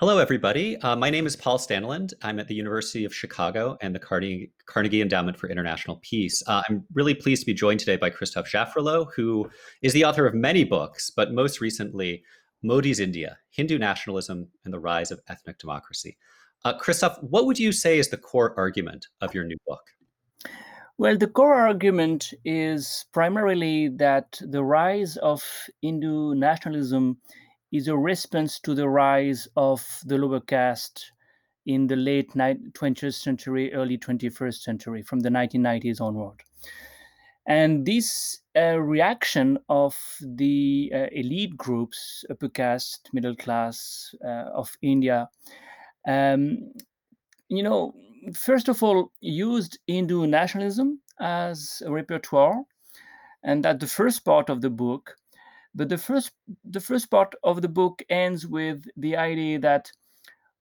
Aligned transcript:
Hello, 0.00 0.16
everybody. 0.16 0.78
Uh, 0.78 0.96
my 0.96 1.10
name 1.10 1.26
is 1.26 1.36
Paul 1.36 1.58
Staniland. 1.58 2.14
I'm 2.22 2.40
at 2.40 2.48
the 2.48 2.54
University 2.54 3.04
of 3.04 3.14
Chicago 3.14 3.76
and 3.82 3.94
the 3.94 3.98
Carnegie, 3.98 4.50
Carnegie 4.64 5.02
Endowment 5.02 5.38
for 5.38 5.50
International 5.50 6.00
Peace. 6.00 6.42
Uh, 6.46 6.62
I'm 6.66 6.86
really 6.94 7.12
pleased 7.12 7.42
to 7.42 7.46
be 7.46 7.52
joined 7.52 7.80
today 7.80 7.98
by 7.98 8.08
Christophe 8.08 8.50
Jaffrelot, 8.50 9.12
who 9.14 9.50
is 9.82 9.92
the 9.92 10.06
author 10.06 10.26
of 10.26 10.32
many 10.32 10.64
books, 10.64 11.10
but 11.10 11.34
most 11.34 11.60
recently, 11.60 12.22
Modi's 12.62 12.98
India 12.98 13.36
Hindu 13.50 13.78
Nationalism 13.78 14.48
and 14.64 14.72
the 14.72 14.78
Rise 14.78 15.10
of 15.10 15.20
Ethnic 15.28 15.58
Democracy. 15.58 16.16
Uh, 16.64 16.78
Christophe, 16.78 17.18
what 17.20 17.44
would 17.44 17.58
you 17.58 17.70
say 17.70 17.98
is 17.98 18.08
the 18.08 18.16
core 18.16 18.54
argument 18.56 19.08
of 19.20 19.34
your 19.34 19.44
new 19.44 19.58
book? 19.66 19.82
Well, 20.96 21.18
the 21.18 21.28
core 21.28 21.52
argument 21.52 22.32
is 22.46 23.04
primarily 23.12 23.88
that 23.96 24.40
the 24.40 24.64
rise 24.64 25.18
of 25.18 25.44
Hindu 25.82 26.36
nationalism 26.36 27.18
is 27.72 27.88
a 27.88 27.96
response 27.96 28.58
to 28.60 28.74
the 28.74 28.88
rise 28.88 29.48
of 29.56 29.86
the 30.04 30.18
lower 30.18 30.40
caste 30.40 31.12
in 31.66 31.86
the 31.86 31.96
late 31.96 32.30
20th 32.32 33.14
century, 33.14 33.72
early 33.72 33.98
21st 33.98 34.62
century, 34.62 35.02
from 35.02 35.20
the 35.20 35.28
1990s 35.28 36.00
onward. 36.00 36.42
And 37.46 37.86
this 37.86 38.40
uh, 38.56 38.78
reaction 38.78 39.58
of 39.68 39.96
the 40.20 40.92
uh, 40.94 41.06
elite 41.12 41.56
groups, 41.56 42.24
upper 42.30 42.48
caste, 42.48 43.08
middle 43.12 43.36
class 43.36 44.14
uh, 44.24 44.50
of 44.54 44.70
India, 44.82 45.28
um, 46.06 46.72
you 47.48 47.62
know, 47.62 47.94
first 48.34 48.68
of 48.68 48.82
all, 48.82 49.12
used 49.20 49.78
Hindu 49.86 50.26
nationalism 50.26 51.00
as 51.20 51.82
a 51.84 51.90
repertoire. 51.90 52.62
And 53.42 53.64
that 53.64 53.80
the 53.80 53.86
first 53.86 54.24
part 54.24 54.50
of 54.50 54.60
the 54.60 54.70
book 54.70 55.16
but 55.74 55.88
the 55.88 55.98
first 55.98 56.32
the 56.64 56.80
first 56.80 57.10
part 57.10 57.34
of 57.42 57.62
the 57.62 57.68
book 57.68 58.02
ends 58.08 58.46
with 58.46 58.84
the 58.96 59.16
idea 59.16 59.58
that, 59.60 59.90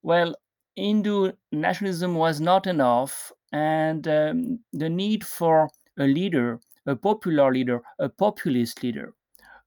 well, 0.03 0.35
Hindu 0.75 1.33
nationalism 1.51 2.15
was 2.15 2.39
not 2.41 2.67
enough, 2.67 3.31
and 3.51 4.07
um, 4.07 4.59
the 4.73 4.89
need 4.89 5.25
for 5.25 5.69
a 5.97 6.05
leader, 6.07 6.59
a 6.85 6.95
popular 6.95 7.51
leader, 7.51 7.81
a 7.99 8.09
populist 8.09 8.83
leader, 8.83 9.13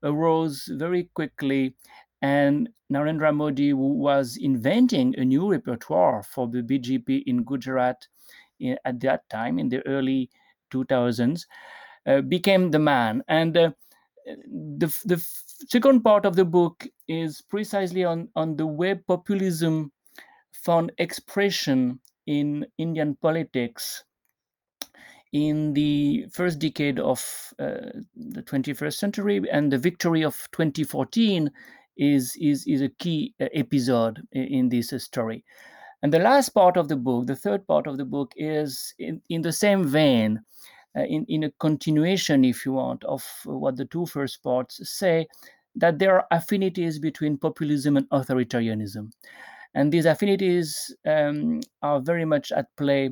arose 0.03 0.67
very 0.73 1.05
quickly. 1.15 1.75
And 2.23 2.69
Narendra 2.93 3.35
Modi, 3.35 3.73
was 3.73 4.37
inventing 4.37 5.19
a 5.19 5.25
new 5.25 5.51
repertoire 5.51 6.23
for 6.23 6.47
the 6.49 6.63
BJP 6.63 7.25
in 7.27 7.43
Gujarat 7.43 8.07
in, 8.61 8.79
at 8.85 9.01
that 9.01 9.29
time 9.29 9.59
in 9.59 9.69
the 9.69 9.85
early 9.87 10.31
2000s, 10.71 11.47
uh, 12.07 12.21
became 12.21 12.71
the 12.71 12.79
man. 12.79 13.25
And 13.29 13.57
uh, 13.57 13.73
the, 14.27 14.95
the 15.05 15.19
second 15.69 16.03
part 16.03 16.25
of 16.27 16.37
the 16.37 16.45
book 16.45 16.87
is 17.09 17.43
precisely 17.43 18.05
on, 18.05 18.29
on 18.37 18.57
the 18.57 18.67
way 18.67 18.95
populism 18.95 19.93
found 20.53 20.93
expression 20.99 22.01
in 22.27 22.67
Indian 22.79 23.17
politics 23.17 24.05
in 25.33 25.73
the 25.73 26.27
first 26.31 26.59
decade 26.59 27.01
of 27.01 27.55
uh, 27.59 27.91
the 28.15 28.43
21st 28.43 28.95
century, 28.95 29.43
and 29.51 29.73
the 29.73 29.79
victory 29.79 30.23
of 30.23 30.37
2014 30.53 31.51
is 31.97 32.37
is 32.37 32.67
is 32.67 32.81
a 32.81 32.89
key 32.89 33.35
uh, 33.41 33.47
episode 33.55 34.23
in 34.33 34.69
this 34.69 34.93
story. 34.99 35.45
And 36.03 36.13
the 36.13 36.19
last 36.19 36.51
part 36.51 36.77
of 36.77 36.89
the 36.89 36.97
book, 36.97 37.27
the 37.27 37.37
third 37.37 37.67
part 37.67 37.87
of 37.87 37.97
the 37.97 38.05
book, 38.05 38.33
is 38.37 38.95
in, 38.99 39.23
in 39.29 39.43
the 39.43 39.53
same 39.53 39.85
vein 39.85 40.41
in, 41.01 41.25
in 41.29 41.45
a 41.45 41.51
continuation, 41.53 42.45
if 42.45 42.67
you 42.67 42.73
want, 42.73 43.05
of 43.05 43.25
what 43.45 43.77
the 43.77 43.85
two 43.87 44.07
first 44.07 44.43
parts 44.43 44.81
say, 44.89 45.27
that 45.75 45.99
there 45.99 46.17
are 46.17 46.27
affinities 46.31 46.99
between 46.99 47.39
populism 47.39 47.97
and 47.97 48.09
authoritarianism. 48.11 49.11
And 49.75 49.91
these 49.91 50.05
affinities 50.05 50.95
um, 51.07 51.61
are 51.83 52.01
very 52.01 52.27
much 52.27 52.53
at 52.53 52.67
play 52.77 53.11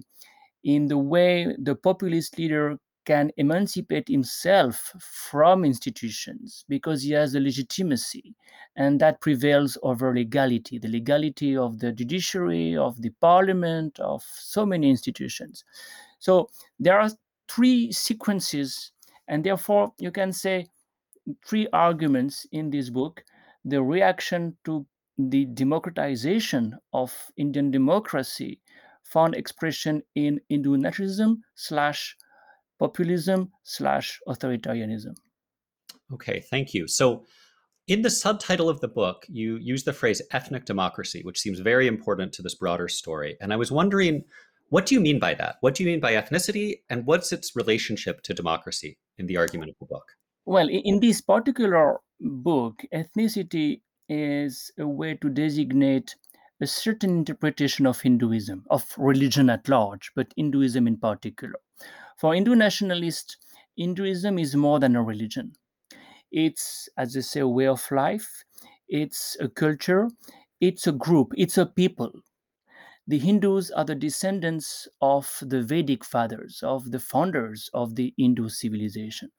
in 0.63 0.87
the 0.87 0.99
way 0.99 1.55
the 1.59 1.75
populist 1.75 2.39
leader 2.39 2.79
can 3.07 3.31
emancipate 3.39 4.09
himself 4.09 4.93
from 5.01 5.65
institutions 5.65 6.65
because 6.69 7.03
he 7.03 7.13
has 7.13 7.33
the 7.33 7.41
legitimacy 7.41 8.35
and 8.77 9.01
that 9.01 9.21
prevails 9.21 9.79
over 9.83 10.15
legality 10.15 10.79
the 10.79 10.89
legality 10.89 11.57
of 11.57 11.79
the 11.79 11.93
judiciary 11.93 12.77
of 12.77 13.01
the 13.01 13.09
parliament 13.21 13.99
of 14.01 14.23
so 14.23 14.67
many 14.67 14.91
institutions 14.91 15.65
so 16.19 16.49
there 16.79 17.01
are 17.01 17.11
three 17.55 17.91
sequences, 17.93 18.93
and 19.29 19.45
therefore 19.45 19.93
you 19.99 20.11
can 20.11 20.33
say 20.33 20.67
three 21.47 21.67
arguments 21.73 22.47
in 22.53 22.71
this 22.71 22.91
book 22.91 23.23
the 23.65 23.83
reaction 23.83 24.57
to 24.65 24.87
the 25.19 25.45
democratization 25.45 26.75
of 26.95 27.13
Indian 27.37 27.71
democracy 27.71 28.61
found 29.05 29.35
expression 29.35 30.03
in 30.15 30.41
Hindu 30.49 30.77
nationalism 30.79 31.43
slash 31.57 32.17
populism 32.79 33.51
slash 33.63 34.19
authoritarianism. 34.27 35.15
Okay, 36.15 36.41
thank 36.51 36.73
you. 36.73 36.89
So, 36.89 37.25
in 37.87 38.03
the 38.03 38.11
subtitle 38.11 38.69
of 38.69 38.81
the 38.81 38.89
book, 38.89 39.27
you 39.29 39.57
use 39.57 39.83
the 39.83 39.93
phrase 39.93 40.23
ethnic 40.31 40.65
democracy, 40.65 41.23
which 41.25 41.41
seems 41.41 41.59
very 41.59 41.89
important 41.89 42.33
to 42.35 42.43
this 42.43 42.55
broader 42.55 42.89
story. 42.89 43.37
And 43.41 43.53
I 43.53 43.57
was 43.57 43.73
wondering 43.73 44.23
what 44.71 44.87
do 44.87 44.95
you 44.95 45.01
mean 45.01 45.19
by 45.19 45.35
that? 45.35 45.57
What 45.61 45.75
do 45.75 45.83
you 45.83 45.91
mean 45.91 46.01
by 46.01 46.15
ethnicity? 46.15 46.81
And 46.89 47.05
what's 47.05 47.33
its 47.33 47.55
relationship 47.55 48.23
to 48.23 48.35
democracy 48.35 48.99
in 49.19 49.27
the 49.27 49.37
argument 49.37 49.71
of 49.71 49.77
the 49.81 49.87
book? 49.87 50.05
Well, 50.47 50.69
in 50.69 51.01
this 51.01 51.21
particular 51.21 51.99
book, 52.21 52.83
ethnicity 52.95 53.83
is 54.09 54.73
a 54.79 54.87
way 54.87 55.15
to 55.15 55.29
designate 55.29 56.15
a 56.61 56.67
certain 56.67 57.19
interpretation 57.19 57.87
of 57.87 58.01
Hinduism, 58.01 58.65
of 58.71 58.85
religion 58.97 59.51
at 59.51 59.69
large, 59.69 60.13
but 60.15 60.33
Hinduism 60.37 60.87
in 60.87 60.99
particular. 60.99 61.55
For 62.19 62.35
Hindu 62.35 62.55
nationalists, 62.55 63.37
Hinduism 63.77 64.39
is 64.39 64.55
more 64.55 64.79
than 64.79 64.95
a 64.95 65.03
religion. 65.03 65.55
It's, 66.31 66.89
as 66.97 67.15
they 67.15 67.23
say, 67.23 67.41
a 67.41 67.49
way 67.49 67.67
of 67.67 67.91
life, 67.91 68.45
it's 68.89 69.37
a 69.41 69.49
culture, 69.49 70.09
it's 70.61 70.87
a 70.87 70.93
group, 70.93 71.33
it's 71.37 71.59
a 71.59 71.67
people 71.67 72.13
the 73.11 73.19
Hindus 73.19 73.73
are 73.73 73.85
the 73.85 73.97
descendants 73.97 74.87
of 75.01 75.39
the 75.43 75.63
Vedic 75.63 76.05
fathers, 76.05 76.63
of 76.63 76.93
the 76.93 77.01
founders 77.01 77.69
of 77.75 77.97
the 77.97 78.15
Hindu 78.17 78.49
civilization. 78.49 79.31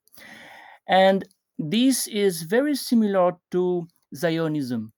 And 0.86 1.24
this 1.58 2.06
is 2.06 2.42
very 2.42 2.74
similar 2.74 3.32
to 3.52 3.88
Zionism. 4.14 4.92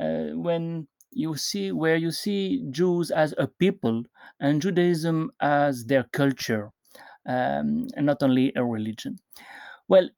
Uh, 0.00 0.30
when 0.46 0.88
you 1.12 1.36
see 1.36 1.70
where 1.70 1.96
you 1.96 2.10
see 2.10 2.64
Jews 2.70 3.10
as 3.10 3.34
a 3.36 3.46
people 3.46 4.02
and 4.40 4.62
Judaism 4.62 5.30
as 5.40 5.84
their 5.84 6.04
culture, 6.12 6.70
um, 7.28 7.86
and 7.94 8.06
not 8.06 8.22
only 8.22 8.52
a 8.56 8.64
religion. 8.64 9.18
Well, 9.86 10.08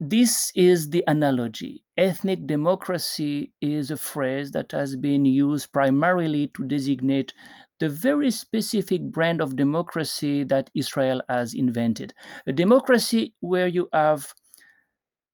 this 0.00 0.50
is 0.56 0.90
the 0.90 1.04
analogy. 1.06 1.85
Ethnic 1.98 2.46
democracy 2.46 3.52
is 3.62 3.90
a 3.90 3.96
phrase 3.96 4.50
that 4.50 4.72
has 4.72 4.96
been 4.96 5.24
used 5.24 5.72
primarily 5.72 6.48
to 6.48 6.66
designate 6.66 7.32
the 7.78 7.88
very 7.88 8.30
specific 8.30 9.00
brand 9.02 9.40
of 9.40 9.56
democracy 9.56 10.44
that 10.44 10.68
Israel 10.74 11.22
has 11.30 11.54
invented. 11.54 12.12
A 12.46 12.52
democracy 12.52 13.34
where 13.40 13.66
you 13.66 13.88
have 13.94 14.34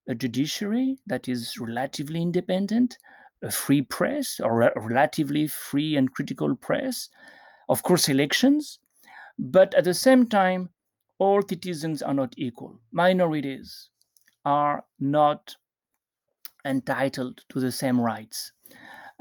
a 0.08 0.14
judiciary 0.14 0.98
that 1.06 1.28
is 1.28 1.58
relatively 1.58 2.22
independent, 2.22 2.96
a 3.42 3.50
free 3.50 3.82
press, 3.82 4.38
or 4.38 4.62
a 4.62 4.72
relatively 4.80 5.48
free 5.48 5.96
and 5.96 6.14
critical 6.14 6.54
press, 6.54 7.08
of 7.68 7.82
course, 7.82 8.08
elections, 8.08 8.78
but 9.36 9.74
at 9.74 9.82
the 9.82 9.94
same 9.94 10.26
time, 10.26 10.70
all 11.18 11.42
citizens 11.42 12.02
are 12.02 12.14
not 12.14 12.34
equal. 12.36 12.78
Minorities, 12.92 13.90
are 14.44 14.84
not 14.98 15.56
entitled 16.64 17.40
to 17.48 17.60
the 17.60 17.72
same 17.72 18.00
rights 18.00 18.52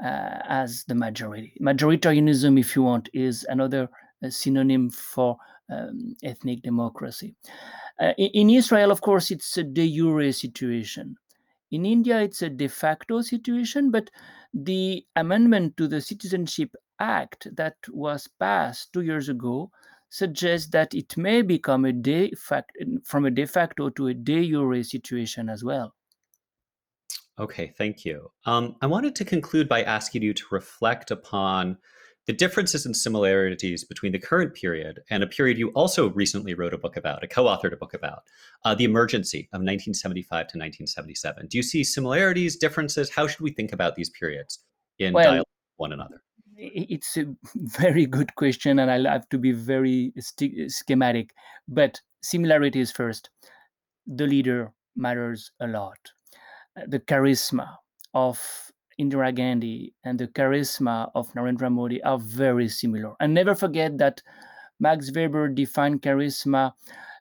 uh, 0.02 0.38
as 0.48 0.84
the 0.84 0.94
majority. 0.94 1.54
Majoritarianism, 1.60 2.58
if 2.58 2.74
you 2.76 2.82
want, 2.82 3.08
is 3.12 3.44
another 3.48 3.88
uh, 4.24 4.30
synonym 4.30 4.90
for 4.90 5.36
um, 5.70 6.16
ethnic 6.22 6.62
democracy. 6.62 7.34
Uh, 8.00 8.12
in, 8.18 8.30
in, 8.34 8.50
Israel, 8.50 8.90
of 8.90 9.00
course, 9.00 9.30
it's 9.30 9.56
a 9.56 9.62
de 9.62 9.96
jure 9.96 10.32
situation. 10.32 11.16
In 11.70 11.86
India, 11.86 12.20
it's 12.20 12.42
a 12.42 12.50
de 12.50 12.68
facto 12.68 13.22
situation, 13.22 13.90
but 13.90 14.10
the 14.52 15.04
amendment 15.16 15.76
to 15.76 15.88
the 15.88 16.00
Citizenship 16.00 16.74
Act 16.98 17.48
that 17.56 17.76
was 17.88 18.28
passed 18.38 18.92
two 18.92 19.00
years 19.00 19.28
ago 19.28 19.70
suggests 20.10 20.68
that 20.68 20.94
it 20.94 21.16
may 21.16 21.40
become 21.40 21.86
a 21.86 21.92
de 21.92 22.30
facto 22.36 22.84
from 23.04 23.24
a 23.24 23.30
de 23.30 23.46
facto 23.46 23.88
to 23.90 24.08
a 24.08 24.14
de 24.14 24.50
jure 24.50 24.82
situation 24.82 25.48
as 25.48 25.64
well. 25.64 25.94
Okay, 27.38 27.72
thank 27.78 28.04
you. 28.04 28.30
Um, 28.44 28.76
I 28.82 28.86
wanted 28.86 29.14
to 29.16 29.24
conclude 29.24 29.68
by 29.68 29.82
asking 29.82 30.22
you 30.22 30.34
to 30.34 30.44
reflect 30.50 31.10
upon 31.10 31.78
the 32.26 32.32
differences 32.32 32.86
and 32.86 32.96
similarities 32.96 33.84
between 33.84 34.12
the 34.12 34.18
current 34.18 34.54
period 34.54 35.00
and 35.10 35.22
a 35.22 35.26
period 35.26 35.58
you 35.58 35.70
also 35.70 36.10
recently 36.10 36.54
wrote 36.54 36.72
a 36.72 36.78
book 36.78 36.96
about, 36.96 37.24
a 37.24 37.26
co-authored 37.26 37.72
a 37.72 37.76
book 37.76 37.94
about, 37.94 38.22
uh, 38.64 38.74
the 38.74 38.84
emergency 38.84 39.48
of 39.52 39.58
1975 39.58 40.28
to 40.28 40.58
1977. 40.58 41.46
Do 41.48 41.58
you 41.58 41.62
see 41.62 41.82
similarities, 41.82 42.56
differences? 42.56 43.10
How 43.10 43.26
should 43.26 43.40
we 43.40 43.50
think 43.50 43.72
about 43.72 43.96
these 43.96 44.10
periods 44.10 44.60
in 44.98 45.14
well, 45.14 45.24
dialogue 45.24 45.46
with 45.46 45.78
one 45.78 45.92
another? 45.92 46.22
it's 46.56 47.16
a 47.16 47.24
very 47.56 48.06
good 48.06 48.34
question, 48.36 48.78
and 48.78 48.90
I'll 48.90 49.06
have 49.06 49.28
to 49.30 49.38
be 49.38 49.52
very 49.52 50.12
st- 50.18 50.70
schematic. 50.70 51.30
But 51.66 52.00
similarities 52.22 52.92
first. 52.92 53.30
The 54.06 54.26
leader 54.26 54.72
matters 54.96 55.52
a 55.60 55.66
lot. 55.66 55.98
The 56.86 57.00
charisma 57.00 57.76
of 58.14 58.72
Indira 59.00 59.34
Gandhi 59.34 59.94
and 60.04 60.18
the 60.18 60.28
charisma 60.28 61.10
of 61.14 61.32
Narendra 61.34 61.70
Modi 61.70 62.02
are 62.02 62.18
very 62.18 62.68
similar. 62.68 63.14
And 63.20 63.34
never 63.34 63.54
forget 63.54 63.98
that 63.98 64.22
Max 64.80 65.10
Weber 65.14 65.48
defined 65.48 66.02
charisma 66.02 66.72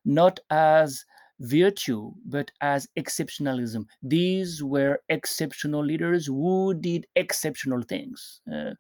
not 0.06 0.40
as 0.50 1.06
virtue, 1.40 2.12
but 2.26 2.52
as 2.62 2.88
exceptionalism. 2.98 3.86
These 4.02 4.64
were 4.64 5.00
exceptional 5.10 5.84
leaders 5.84 6.28
who 6.28 6.74
did 6.74 7.08
exceptional 7.16 7.82
things. 7.82 8.42
Uh, 8.52 8.76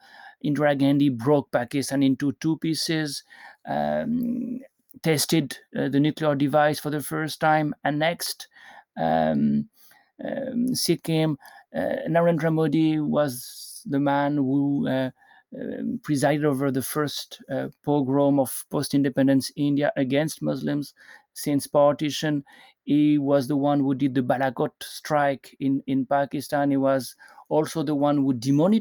Indira 0.46 0.78
Gandhi 0.78 1.10
broke 1.10 1.52
Pakistan 1.52 2.04
into 2.04 2.34
two 2.34 2.58
pieces, 2.58 3.24
um, 3.68 4.60
tested 5.04 5.58
uh, 5.78 5.90
the 5.90 6.00
nuclear 6.00 6.36
device 6.36 6.80
for 6.80 6.90
the 6.90 7.02
first 7.02 7.40
time, 7.40 7.74
annexed 7.84 8.48
um, 8.98 9.70
um, 10.24 10.76
Sikkim. 10.76 11.38
Uh, 11.74 11.98
Narendra 12.10 12.54
Modi 12.54 13.00
was 13.00 13.82
the 13.86 14.00
man 14.00 14.36
who 14.36 14.88
uh, 14.88 15.10
um, 15.60 16.00
presided 16.04 16.46
over 16.46 16.72
the 16.72 16.82
first 16.82 17.42
uh, 17.50 17.70
pogrom 17.84 18.40
of 18.40 18.66
post 18.70 18.94
independence 18.94 19.52
India 19.56 19.92
against 19.96 20.42
Muslims 20.42 20.94
since 21.34 21.68
partition. 21.68 22.44
He 22.84 23.18
was 23.18 23.48
the 23.48 23.58
one 23.58 23.80
who 23.80 23.94
did 23.96 24.16
the 24.16 24.22
Balakot 24.22 24.72
strike 24.82 25.56
in, 25.60 25.84
in 25.88 26.06
Pakistan. 26.06 26.72
He 26.72 26.78
was 26.78 27.16
also 27.50 27.84
the 27.84 27.96
one 27.96 28.18
who 28.18 28.34
demonetized 28.34 28.80